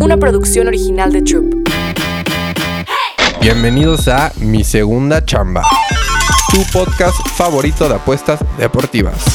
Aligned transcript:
una 0.00 0.16
producción 0.16 0.68
original 0.68 1.12
de 1.12 1.22
Troop. 1.22 1.54
Bienvenidos 3.40 4.08
a 4.08 4.32
Mi 4.40 4.64
Segunda 4.64 5.24
Chamba, 5.24 5.62
tu 6.50 6.62
podcast 6.72 7.16
favorito 7.36 7.88
de 7.88 7.94
apuestas 7.96 8.40
deportivas. 8.58 9.31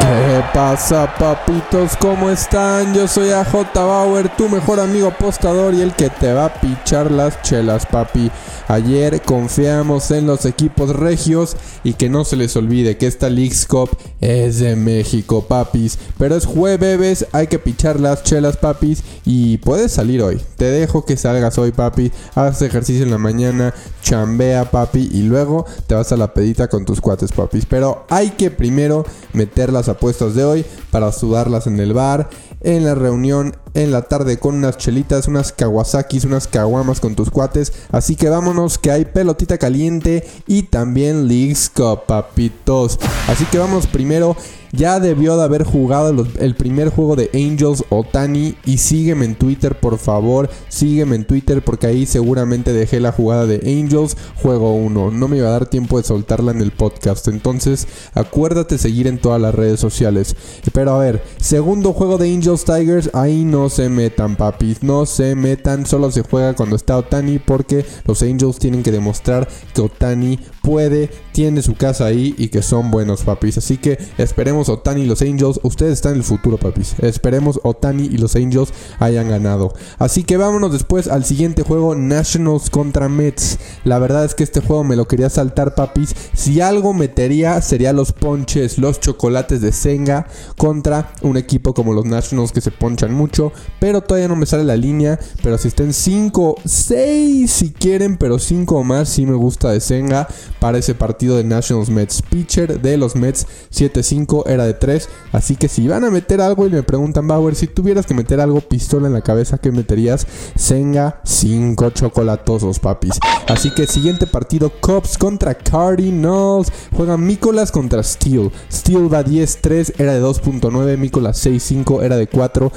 ¿Qué 0.00 0.42
pasa, 0.54 1.14
papitos? 1.18 1.96
¿Cómo 2.00 2.30
están? 2.30 2.94
Yo 2.94 3.06
soy 3.06 3.30
AJ 3.30 3.74
Bauer, 3.74 4.28
tu 4.36 4.48
mejor 4.48 4.80
amigo 4.80 5.08
apostador 5.08 5.74
y 5.74 5.82
el 5.82 5.92
que 5.92 6.08
te 6.08 6.32
va 6.32 6.46
a 6.46 6.54
pichar 6.60 7.10
las 7.10 7.40
chelas, 7.42 7.86
papi. 7.86 8.30
Ayer 8.70 9.20
confiamos 9.22 10.12
en 10.12 10.26
los 10.28 10.44
equipos 10.44 10.94
regios 10.94 11.56
y 11.82 11.94
que 11.94 12.08
no 12.08 12.24
se 12.24 12.36
les 12.36 12.54
olvide 12.56 12.96
que 12.96 13.08
esta 13.08 13.28
League's 13.28 13.66
Cup 13.66 13.90
es 14.20 14.60
de 14.60 14.76
México, 14.76 15.44
papis. 15.48 15.98
Pero 16.18 16.36
es 16.36 16.46
jueves, 16.46 17.26
hay 17.32 17.48
que 17.48 17.58
pichar 17.58 17.98
las 17.98 18.22
chelas, 18.22 18.56
papis. 18.56 19.02
Y 19.24 19.58
puedes 19.58 19.90
salir 19.90 20.22
hoy. 20.22 20.40
Te 20.56 20.70
dejo 20.70 21.04
que 21.04 21.16
salgas 21.16 21.58
hoy, 21.58 21.72
papi. 21.72 22.12
Haz 22.36 22.62
ejercicio 22.62 23.02
en 23.02 23.10
la 23.10 23.18
mañana, 23.18 23.74
chambea, 24.02 24.70
papi. 24.70 25.10
Y 25.12 25.22
luego 25.22 25.66
te 25.88 25.96
vas 25.96 26.12
a 26.12 26.16
la 26.16 26.32
pedita 26.32 26.68
con 26.68 26.84
tus 26.84 27.00
cuates, 27.00 27.32
papis. 27.32 27.66
Pero 27.66 28.06
hay 28.08 28.30
que 28.30 28.52
primero 28.52 29.04
meter 29.32 29.72
las 29.72 29.88
apuestas 29.90 30.34
de 30.34 30.44
hoy 30.44 30.64
para 30.90 31.12
sudarlas 31.12 31.66
en 31.66 31.78
el 31.80 31.92
bar, 31.92 32.30
en 32.60 32.84
la 32.84 32.94
reunión, 32.94 33.54
en 33.74 33.92
la 33.92 34.02
tarde 34.02 34.38
con 34.38 34.56
unas 34.56 34.78
chelitas, 34.78 35.28
unas 35.28 35.52
kawasakis, 35.52 36.24
unas 36.24 36.46
caguamas 36.46 37.00
con 37.00 37.14
tus 37.14 37.30
cuates. 37.30 37.72
Así 37.90 38.16
que 38.16 38.28
vámonos 38.28 38.78
que 38.78 38.90
hay 38.90 39.04
pelotita 39.04 39.58
caliente 39.58 40.26
y 40.46 40.64
también 40.64 41.28
Leagues 41.28 41.70
Cup, 41.70 42.04
papitos. 42.06 42.98
Así 43.28 43.44
que 43.46 43.58
vamos 43.58 43.86
primero 43.86 44.36
ya 44.72 45.00
debió 45.00 45.36
de 45.36 45.42
haber 45.42 45.64
jugado 45.64 46.26
el 46.38 46.54
primer 46.54 46.90
juego 46.90 47.16
de 47.16 47.30
Angels 47.34 47.84
Otani. 47.88 48.54
Y 48.64 48.78
sígueme 48.78 49.24
en 49.24 49.34
Twitter, 49.34 49.78
por 49.78 49.98
favor. 49.98 50.48
Sígueme 50.68 51.16
en 51.16 51.24
Twitter 51.24 51.62
porque 51.62 51.88
ahí 51.88 52.06
seguramente 52.06 52.72
dejé 52.72 53.00
la 53.00 53.12
jugada 53.12 53.46
de 53.46 53.60
Angels 53.64 54.16
juego 54.40 54.74
1. 54.74 55.10
No 55.10 55.28
me 55.28 55.38
iba 55.38 55.48
a 55.48 55.52
dar 55.52 55.66
tiempo 55.66 55.98
de 55.98 56.04
soltarla 56.04 56.52
en 56.52 56.60
el 56.60 56.70
podcast. 56.70 57.26
Entonces, 57.28 57.88
acuérdate 58.14 58.78
seguir 58.78 59.06
en 59.06 59.18
todas 59.18 59.40
las 59.40 59.54
redes 59.54 59.80
sociales. 59.80 60.36
Pero 60.72 60.94
a 60.94 60.98
ver, 60.98 61.22
segundo 61.38 61.92
juego 61.92 62.18
de 62.18 62.32
Angels 62.32 62.64
Tigers. 62.64 63.10
Ahí 63.12 63.44
no 63.44 63.59
se 63.68 63.88
metan, 63.88 64.36
papis. 64.36 64.82
No 64.82 65.06
se 65.06 65.34
metan. 65.34 65.86
Solo 65.86 66.10
se 66.10 66.22
juega 66.22 66.54
cuando 66.54 66.76
está 66.76 66.96
Otani 66.96 67.38
porque 67.38 67.84
los 68.06 68.22
Angels 68.22 68.58
tienen 68.58 68.82
que 68.82 68.92
demostrar 68.92 69.48
que 69.74 69.80
Otani 69.80 70.38
puede, 70.62 71.10
tiene 71.32 71.62
su 71.62 71.74
casa 71.74 72.06
ahí 72.06 72.34
y 72.38 72.48
que 72.48 72.62
son 72.62 72.90
buenos, 72.90 73.22
papis. 73.22 73.58
Así 73.58 73.76
que 73.76 73.98
esperemos 74.18 74.68
Otani 74.68 75.02
y 75.02 75.06
los 75.06 75.22
Angels. 75.22 75.60
Ustedes 75.62 75.94
están 75.94 76.12
en 76.12 76.18
el 76.18 76.24
futuro, 76.24 76.56
papis. 76.58 76.94
Esperemos 77.00 77.60
Otani 77.62 78.04
y 78.06 78.18
los 78.18 78.36
Angels 78.36 78.72
hayan 78.98 79.28
ganado. 79.28 79.72
Así 79.98 80.24
que 80.24 80.36
vámonos 80.36 80.72
después 80.72 81.08
al 81.08 81.24
siguiente 81.24 81.62
juego, 81.62 81.94
Nationals 81.94 82.70
contra 82.70 83.08
Mets. 83.08 83.58
La 83.84 83.98
verdad 83.98 84.24
es 84.24 84.34
que 84.34 84.44
este 84.44 84.60
juego 84.60 84.84
me 84.84 84.96
lo 84.96 85.08
quería 85.08 85.30
saltar, 85.30 85.74
papis. 85.74 86.14
Si 86.34 86.60
algo 86.60 86.92
metería 86.92 87.60
sería 87.62 87.92
los 87.92 88.12
ponches, 88.12 88.78
los 88.78 89.00
chocolates 89.00 89.60
de 89.60 89.72
Senga 89.72 90.26
contra 90.56 91.12
un 91.22 91.36
equipo 91.36 91.74
como 91.74 91.92
los 91.92 92.04
Nationals 92.04 92.52
que 92.52 92.60
se 92.60 92.70
ponchan 92.70 93.12
mucho. 93.12 93.49
Pero 93.78 94.00
todavía 94.00 94.28
no 94.28 94.36
me 94.36 94.46
sale 94.46 94.64
la 94.64 94.76
línea. 94.76 95.18
Pero 95.42 95.58
si 95.58 95.68
estén 95.68 95.92
5, 95.92 96.56
6 96.64 97.50
si 97.50 97.70
quieren, 97.70 98.16
pero 98.16 98.38
5 98.38 98.76
o 98.76 98.84
más, 98.84 99.08
sí 99.08 99.26
me 99.26 99.34
gusta 99.34 99.70
de 99.70 99.80
Senga 99.80 100.28
para 100.60 100.78
ese 100.78 100.94
partido 100.94 101.36
de 101.36 101.44
Nationals 101.44 101.90
Mets. 101.90 102.22
Pitcher 102.22 102.80
de 102.80 102.96
los 102.96 103.16
Mets 103.16 103.46
7-5 103.72 104.44
era 104.46 104.64
de 104.64 104.74
3. 104.74 105.08
Así 105.32 105.56
que 105.56 105.68
si 105.68 105.88
van 105.88 106.04
a 106.04 106.10
meter 106.10 106.40
algo 106.40 106.66
y 106.66 106.70
me 106.70 106.82
preguntan, 106.82 107.28
Bauer, 107.28 107.54
si 107.54 107.66
tuvieras 107.66 108.06
que 108.06 108.14
meter 108.14 108.40
algo 108.40 108.60
pistola 108.60 109.06
en 109.06 109.12
la 109.12 109.22
cabeza, 109.22 109.58
¿qué 109.58 109.72
meterías? 109.72 110.26
Senga 110.56 111.20
5 111.24 111.90
chocolatosos, 111.90 112.78
papis. 112.78 113.18
Así 113.48 113.70
que 113.70 113.86
siguiente 113.86 114.26
partido, 114.26 114.70
Cubs 114.80 115.18
contra 115.18 115.54
Cardinals. 115.54 116.72
Juegan 116.96 117.24
Mikolas 117.24 117.72
contra 117.72 118.02
Steel. 118.02 118.50
Steel 118.72 119.12
va 119.12 119.24
10-3, 119.24 119.94
era 119.98 120.14
de 120.14 120.22
2.9. 120.22 120.96
Mikolas 120.96 121.44
6-5, 121.44 122.02
era 122.02 122.16
de 122.16 122.26
4. 122.26 122.72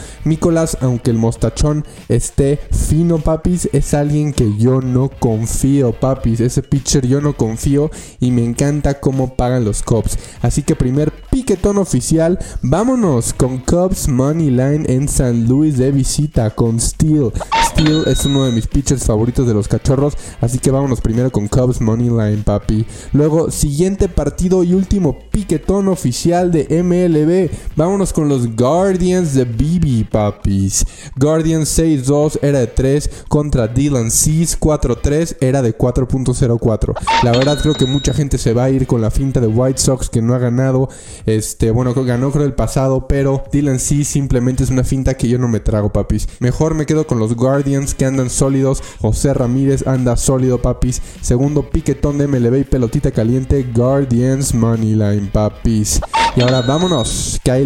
Aunque 0.82 1.12
el 1.12 1.18
mostachón 1.18 1.86
esté 2.08 2.60
fino, 2.72 3.20
papis, 3.20 3.70
es 3.74 3.94
alguien 3.94 4.34
que 4.34 4.58
yo 4.58 4.82
no 4.82 5.10
confío, 5.10 5.92
papis. 5.94 6.40
Ese 6.40 6.62
pitcher 6.62 7.08
yo 7.08 7.20
no 7.20 7.36
confío 7.36 7.90
y 8.20 8.32
me 8.32 8.44
encanta 8.44 9.00
cómo 9.00 9.36
pagan 9.36 9.66
los 9.66 9.82
Cubs. 9.82 10.18
Así 10.42 10.64
que 10.64 10.76
primer 10.76 11.12
piquete 11.32 11.64
oficial, 11.70 12.40
vámonos 12.62 13.34
con 13.34 13.60
Cubs 13.60 14.08
Money 14.08 14.50
Line 14.50 14.86
en 14.88 15.08
San 15.08 15.48
Luis 15.48 15.78
de 15.78 15.92
visita 15.92 16.50
con 16.50 16.80
Steel. 16.80 17.32
Es 17.76 18.24
uno 18.26 18.46
de 18.46 18.52
mis 18.52 18.68
pitchers 18.68 19.04
favoritos 19.04 19.48
de 19.48 19.54
los 19.54 19.68
cachorros, 19.68 20.14
así 20.40 20.60
que 20.60 20.70
vámonos 20.70 21.02
primero 21.02 21.32
con 21.32 21.48
Cubs 21.48 21.82
Money 21.82 22.10
Line, 22.10 22.44
papi. 22.46 22.86
Luego, 23.14 23.50
siguiente 23.50 24.08
partido 24.08 24.64
y 24.64 24.74
último 24.74 25.20
piquetón 25.32 25.88
oficial 25.88 26.52
de 26.52 26.68
MLB. 26.84 27.50
Vámonos 27.76 28.14
con 28.14 28.30
los 28.30 28.56
Guardians 28.56 29.34
de 29.34 29.46
BB, 29.46 30.08
papis. 30.10 30.86
Guardians 31.18 31.78
6-2 31.78 32.40
era 32.44 32.60
de 32.60 32.68
3 32.68 33.10
contra 33.28 33.68
Dylan 33.68 34.12
Seas 34.12 34.58
4-3 34.58 35.38
era 35.42 35.62
de 35.62 35.76
4.04. 35.76 36.94
La 37.24 37.32
verdad 37.32 37.60
creo 37.60 37.74
que 37.74 37.88
mucha 37.88 38.14
gente 38.14 38.38
se 38.38 38.54
va 38.54 38.66
a 38.66 38.70
ir 38.70 38.86
con 38.86 39.02
la 39.02 39.10
finta 39.10 39.42
de 39.42 39.48
White 39.48 39.82
Sox 39.82 40.10
que 40.10 40.22
no 40.22 40.36
ha 40.36 40.40
ganado. 40.40 40.90
Este, 41.26 41.72
bueno, 41.72 41.94
ganó 41.96 42.32
creo 42.32 42.46
el 42.46 42.54
pasado, 42.54 43.08
pero 43.08 43.44
Dylan 43.52 43.80
C 43.80 44.04
simplemente 44.04 44.64
es 44.64 44.70
una 44.70 44.84
finta 44.84 45.16
que 45.16 45.28
yo 45.28 45.40
no 45.40 45.48
me 45.48 45.60
trago, 45.60 45.92
papis. 45.92 46.30
Mejor 46.40 46.76
me 46.76 46.86
quedo 46.86 47.08
con 47.08 47.20
los 47.20 47.36
Guardians 47.36 47.63
que 47.96 48.06
andan 48.06 48.30
sólidos. 48.30 48.84
José 49.02 49.34
Ramírez 49.34 49.88
anda 49.88 50.18
sólido, 50.18 50.62
papis. 50.62 51.02
Segundo 51.22 51.70
piquetón 51.70 52.18
de 52.18 52.28
MLB 52.28 52.60
y 52.60 52.64
pelotita 52.64 53.12
caliente. 53.12 53.66
Guardians 53.74 54.54
Moneyline, 54.54 55.28
papis. 55.28 56.02
Y 56.36 56.42
ahora 56.42 56.62
vámonos, 56.62 57.40
que 57.44 57.52
hay 57.52 57.64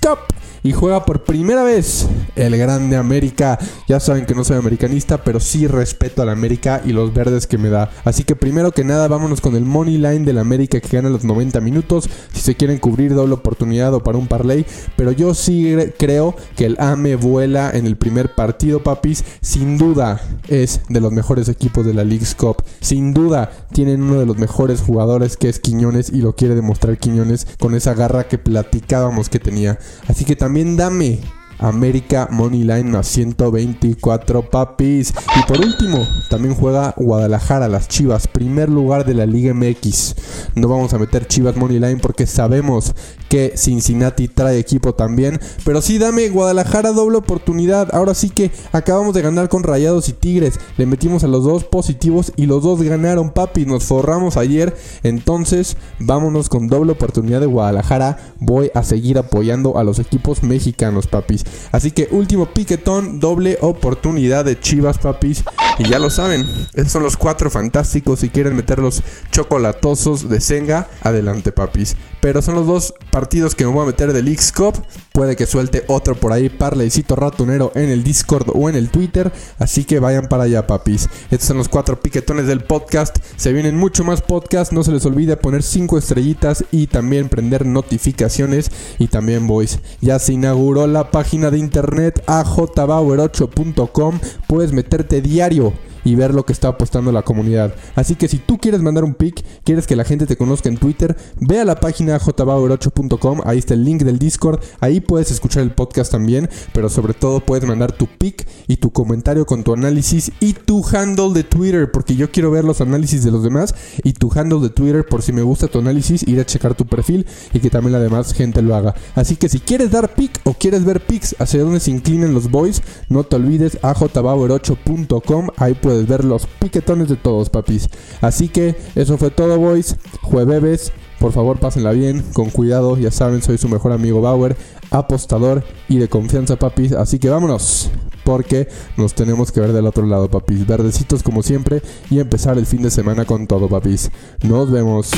Cup 0.00 0.18
y 0.62 0.72
juega 0.72 1.04
por 1.04 1.24
primera 1.24 1.62
vez 1.62 2.06
el 2.34 2.56
Grande 2.56 2.96
América. 2.96 3.58
Ya 3.88 4.00
saben 4.00 4.26
que 4.26 4.34
no 4.34 4.44
soy 4.44 4.56
americanista, 4.56 5.22
pero 5.22 5.40
sí 5.40 5.66
respeto 5.66 6.22
a 6.22 6.24
la 6.24 6.32
América 6.32 6.82
y 6.84 6.92
los 6.92 7.12
verdes 7.12 7.46
que 7.46 7.58
me 7.58 7.68
da. 7.68 7.90
Así 8.04 8.24
que 8.24 8.36
primero 8.36 8.72
que 8.72 8.84
nada, 8.84 9.08
vámonos 9.08 9.40
con 9.40 9.56
el 9.56 9.64
Money 9.64 9.98
Line 9.98 10.24
del 10.24 10.38
América 10.38 10.80
que 10.80 10.96
gana 10.96 11.08
los 11.08 11.24
90 11.24 11.60
minutos. 11.60 12.08
Si 12.32 12.40
se 12.40 12.54
quieren 12.54 12.78
cubrir 12.78 13.14
doble 13.14 13.34
oportunidad 13.34 13.94
o 13.94 14.02
para 14.02 14.18
un 14.18 14.26
parlay, 14.26 14.66
pero 14.96 15.12
yo 15.12 15.34
sí 15.34 15.76
creo 15.98 16.34
que 16.56 16.66
el 16.66 16.76
AME 16.78 17.16
vuela 17.16 17.70
en 17.72 17.86
el 17.86 17.96
primer 17.96 18.34
partido, 18.34 18.82
papis. 18.82 19.24
Sin 19.40 19.78
duda 19.78 20.20
es 20.48 20.80
de 20.88 21.00
los 21.00 21.12
mejores 21.12 21.48
equipos 21.48 21.84
de 21.86 21.94
la 21.94 22.04
League's 22.04 22.34
Cup. 22.34 22.62
Sin 22.80 23.12
duda 23.12 23.50
tienen 23.72 24.02
uno 24.02 24.18
de 24.18 24.26
los 24.26 24.38
mejores 24.38 24.80
jugadores 24.80 25.36
que 25.36 25.48
es 25.48 25.58
Quiñones 25.58 26.10
y 26.10 26.20
lo 26.20 26.34
quiere 26.34 26.54
demostrar 26.54 26.98
Quiñones 26.98 27.46
con 27.58 27.74
esa 27.74 27.94
garra 27.94 28.28
que 28.28 28.38
platicábamos 28.38 29.28
que 29.28 29.38
tenía. 29.38 29.78
Así 30.08 30.24
que 30.24 30.36
también 30.36 30.45
también 30.46 30.76
dame 30.76 31.18
América 31.58 32.28
Moneyline 32.30 32.94
a 32.96 33.02
124 33.02 34.50
papis. 34.50 35.12
Y 35.36 35.42
por 35.46 35.60
último, 35.60 36.06
también 36.28 36.54
juega 36.54 36.94
Guadalajara, 36.96 37.68
las 37.68 37.88
Chivas, 37.88 38.28
primer 38.28 38.68
lugar 38.68 39.04
de 39.04 39.14
la 39.14 39.26
Liga 39.26 39.54
MX. 39.54 40.14
No 40.54 40.68
vamos 40.68 40.92
a 40.94 40.98
meter 40.98 41.26
Chivas 41.26 41.56
Moneyline 41.56 42.00
porque 42.00 42.26
sabemos 42.26 42.94
que 43.28 43.54
Cincinnati 43.56 44.28
trae 44.28 44.58
equipo 44.58 44.94
también. 44.94 45.40
Pero 45.64 45.82
sí, 45.82 45.98
dame 45.98 46.28
Guadalajara 46.28 46.92
doble 46.92 47.18
oportunidad. 47.18 47.88
Ahora 47.92 48.14
sí 48.14 48.30
que 48.30 48.50
acabamos 48.72 49.14
de 49.14 49.22
ganar 49.22 49.48
con 49.48 49.62
Rayados 49.62 50.08
y 50.08 50.12
Tigres. 50.12 50.58
Le 50.76 50.86
metimos 50.86 51.24
a 51.24 51.28
los 51.28 51.44
dos 51.44 51.64
positivos 51.64 52.32
y 52.36 52.46
los 52.46 52.62
dos 52.62 52.82
ganaron, 52.82 53.30
papi. 53.30 53.66
Nos 53.66 53.84
forramos 53.84 54.36
ayer. 54.36 54.76
Entonces, 55.02 55.76
vámonos 55.98 56.48
con 56.48 56.68
doble 56.68 56.92
oportunidad 56.92 57.40
de 57.40 57.46
Guadalajara. 57.46 58.18
Voy 58.38 58.70
a 58.74 58.82
seguir 58.82 59.18
apoyando 59.18 59.78
a 59.78 59.84
los 59.84 59.98
equipos 59.98 60.42
mexicanos, 60.42 61.06
papis. 61.06 61.45
Así 61.72 61.90
que 61.90 62.08
último 62.10 62.46
piquetón, 62.46 63.20
doble 63.20 63.58
oportunidad 63.60 64.44
de 64.44 64.58
Chivas, 64.58 64.98
papis. 64.98 65.44
Y 65.78 65.88
ya 65.88 65.98
lo 65.98 66.08
saben, 66.08 66.46
esos 66.74 66.92
son 66.92 67.02
los 67.02 67.16
cuatro 67.16 67.50
fantásticos. 67.50 68.20
Si 68.20 68.30
quieren 68.30 68.56
meter 68.56 68.78
los 68.78 69.02
chocolatosos 69.30 70.28
de 70.28 70.40
Senga, 70.40 70.88
adelante, 71.02 71.52
papis. 71.52 71.96
Pero 72.20 72.40
son 72.42 72.54
los 72.54 72.66
dos 72.66 72.94
partidos 73.10 73.54
que 73.54 73.64
me 73.64 73.72
voy 73.72 73.84
a 73.84 73.86
meter 73.86 74.12
del 74.12 74.28
X 74.28 74.52
Cup. 74.52 74.74
Puede 75.12 75.36
que 75.36 75.46
suelte 75.46 75.84
otro 75.86 76.14
por 76.14 76.32
ahí, 76.32 76.48
parleycito 76.48 77.14
ratonero 77.14 77.72
en 77.74 77.90
el 77.90 78.02
Discord 78.02 78.50
o 78.54 78.68
en 78.68 78.74
el 78.74 78.88
Twitter. 78.88 79.32
Así 79.58 79.84
que 79.84 80.00
vayan 80.00 80.26
para 80.26 80.44
allá, 80.44 80.66
papis. 80.66 81.08
Estos 81.30 81.48
son 81.48 81.58
los 81.58 81.68
cuatro 81.68 82.00
piquetones 82.00 82.46
del 82.46 82.64
podcast. 82.64 83.18
Se 83.36 83.52
vienen 83.52 83.76
mucho 83.76 84.02
más 84.02 84.22
podcasts. 84.22 84.72
No 84.72 84.82
se 84.82 84.92
les 84.92 85.04
olvide 85.04 85.36
poner 85.36 85.62
cinco 85.62 85.98
estrellitas 85.98 86.64
y 86.72 86.86
también 86.86 87.28
prender 87.28 87.66
notificaciones. 87.66 88.70
Y 88.98 89.08
también, 89.08 89.46
boys, 89.46 89.78
ya 90.00 90.18
se 90.18 90.32
inauguró 90.32 90.86
la 90.86 91.10
página 91.10 91.35
de 91.36 91.58
internet 91.58 92.22
ajbauer8.com. 92.26 94.18
Puedes 94.46 94.72
meterte 94.72 95.20
diario 95.20 95.72
y 96.06 96.14
ver 96.14 96.32
lo 96.32 96.46
que 96.46 96.52
está 96.52 96.68
apostando 96.68 97.10
la 97.10 97.22
comunidad. 97.22 97.74
Así 97.96 98.14
que 98.14 98.28
si 98.28 98.38
tú 98.38 98.58
quieres 98.58 98.80
mandar 98.80 99.04
un 99.04 99.14
pick, 99.14 99.44
quieres 99.64 99.86
que 99.86 99.96
la 99.96 100.04
gente 100.04 100.24
te 100.26 100.36
conozca 100.36 100.68
en 100.68 100.78
Twitter, 100.78 101.16
ve 101.40 101.60
a 101.60 101.64
la 101.64 101.80
página 101.80 102.18
jbauer8.com, 102.18 103.40
ahí 103.44 103.58
está 103.58 103.74
el 103.74 103.84
link 103.84 104.02
del 104.02 104.18
Discord, 104.18 104.60
ahí 104.80 105.00
puedes 105.00 105.32
escuchar 105.32 105.64
el 105.64 105.72
podcast 105.72 106.12
también, 106.12 106.48
pero 106.72 106.88
sobre 106.88 107.12
todo 107.12 107.40
puedes 107.40 107.66
mandar 107.66 107.90
tu 107.90 108.06
pick 108.06 108.46
y 108.68 108.76
tu 108.76 108.92
comentario 108.92 109.46
con 109.46 109.64
tu 109.64 109.74
análisis 109.74 110.30
y 110.38 110.52
tu 110.52 110.84
handle 110.92 111.32
de 111.32 111.42
Twitter, 111.42 111.90
porque 111.90 112.14
yo 112.14 112.30
quiero 112.30 112.52
ver 112.52 112.64
los 112.64 112.80
análisis 112.80 113.24
de 113.24 113.32
los 113.32 113.42
demás 113.42 113.74
y 114.04 114.12
tu 114.12 114.30
handle 114.32 114.60
de 114.60 114.70
Twitter 114.70 115.04
por 115.04 115.22
si 115.22 115.32
me 115.32 115.42
gusta 115.42 115.66
tu 115.66 115.80
análisis, 115.80 116.22
ir 116.22 116.38
a 116.38 116.46
checar 116.46 116.76
tu 116.76 116.86
perfil 116.86 117.26
y 117.52 117.58
que 117.58 117.68
también 117.68 117.92
la 117.92 117.98
demás 117.98 118.32
gente 118.32 118.62
lo 118.62 118.76
haga. 118.76 118.94
Así 119.16 119.34
que 119.34 119.48
si 119.48 119.58
quieres 119.58 119.90
dar 119.90 120.14
pick 120.14 120.40
o 120.44 120.54
quieres 120.54 120.84
ver 120.84 121.04
picks 121.04 121.34
hacia 121.40 121.62
donde 121.62 121.80
se 121.80 121.90
inclinan 121.90 122.32
los 122.32 122.48
boys, 122.48 122.80
no 123.08 123.24
te 123.24 123.34
olvides 123.34 123.80
ajbauer8.com, 123.82 125.48
ahí 125.56 125.74
puedes 125.74 125.95
ver 126.04 126.24
los 126.24 126.46
piquetones 126.46 127.08
de 127.08 127.16
todos, 127.16 127.50
papis. 127.50 127.88
Así 128.20 128.48
que 128.48 128.76
eso 128.94 129.16
fue 129.16 129.30
todo, 129.30 129.58
boys. 129.58 129.96
Jueves, 130.22 130.92
por 131.18 131.32
favor, 131.32 131.58
pásenla 131.58 131.92
bien, 131.92 132.22
con 132.32 132.50
cuidado, 132.50 132.98
ya 132.98 133.10
saben, 133.10 133.42
soy 133.42 133.58
su 133.58 133.68
mejor 133.68 133.92
amigo 133.92 134.20
Bauer, 134.20 134.56
apostador 134.90 135.64
y 135.88 135.98
de 135.98 136.08
confianza, 136.08 136.56
papis. 136.56 136.92
Así 136.92 137.18
que 137.18 137.30
vámonos, 137.30 137.90
porque 138.24 138.68
nos 138.96 139.14
tenemos 139.14 139.52
que 139.52 139.60
ver 139.60 139.72
del 139.72 139.86
otro 139.86 140.04
lado, 140.04 140.28
papis. 140.28 140.66
Verdecitos 140.66 141.22
como 141.22 141.42
siempre 141.42 141.80
y 142.10 142.18
empezar 142.18 142.58
el 142.58 142.66
fin 142.66 142.82
de 142.82 142.90
semana 142.90 143.24
con 143.24 143.46
todo, 143.46 143.68
papis. 143.68 144.10
Nos 144.42 144.70
vemos. 144.70 145.10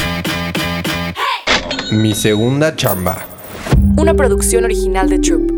Mi 1.91 2.15
segunda 2.15 2.77
chamba. 2.77 3.27
Una 3.97 4.15
producción 4.15 4.65
original 4.65 5.09
de 5.09 5.19
Troop. 5.19 5.58